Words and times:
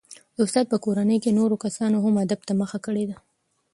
د 0.35 0.37
استاد 0.45 0.65
په 0.71 0.77
کورنۍ 0.85 1.17
کې 1.23 1.37
نورو 1.39 1.55
کسانو 1.65 1.97
هم 2.05 2.13
ادب 2.25 2.39
ته 2.47 2.53
مخه 2.61 2.77
کړې 2.85 3.03
ده. 3.09 3.17